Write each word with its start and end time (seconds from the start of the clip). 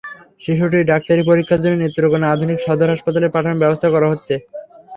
শিশুটির 0.41 0.89
ডাক্তারি 0.91 1.21
পরীক্ষার 1.29 1.63
জন্য 1.63 1.75
নেত্রকোনা 1.79 2.27
আধুনিক 2.29 2.57
সদর 2.61 2.91
হাসপাতালে 2.93 3.27
পাঠানোর 3.29 3.61
ব্যবস্থা 3.63 3.87
করা 3.93 4.07
হচ্ছে। 4.11 4.33